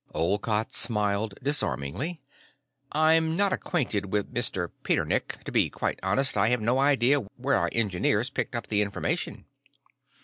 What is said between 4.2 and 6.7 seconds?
Mr. Petternek; to be quite honest, I have